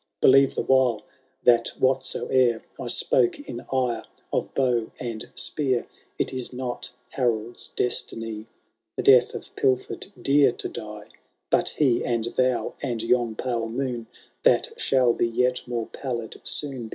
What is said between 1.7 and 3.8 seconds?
whatsoe'er I spoke, in